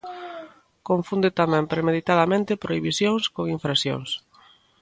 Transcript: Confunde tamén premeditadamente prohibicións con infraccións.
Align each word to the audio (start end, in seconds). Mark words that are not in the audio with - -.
Confunde 0.89 1.29
tamén 1.39 1.69
premeditadamente 1.73 2.59
prohibicións 2.63 3.23
con 3.35 3.45
infraccións. 3.55 4.09